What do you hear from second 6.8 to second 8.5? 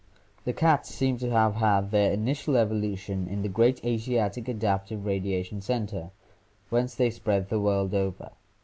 they spread the world over.